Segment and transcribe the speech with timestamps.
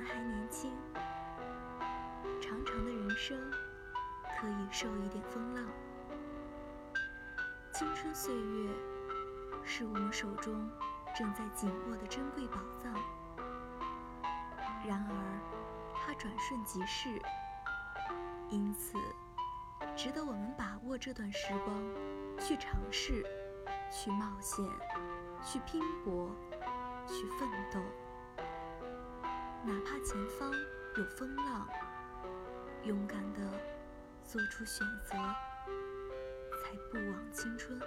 [0.00, 0.72] 们还年轻，
[2.40, 3.38] 长长的人生
[4.38, 5.62] 可以受一点风浪。
[7.74, 8.70] 青春岁月
[9.62, 10.70] 是我们手中
[11.14, 12.94] 正在紧握的珍贵宝藏，
[14.86, 17.20] 然而它转瞬即逝，
[18.48, 18.96] 因此
[19.94, 21.76] 值得我们把握这段时光，
[22.38, 23.22] 去尝试，
[23.92, 24.64] 去冒险，
[25.44, 26.30] 去拼搏，
[27.06, 27.78] 去奋斗。
[30.10, 30.52] 前方
[30.96, 31.68] 有风浪，
[32.82, 33.40] 勇敢地
[34.24, 37.79] 做出选择，才不枉青春。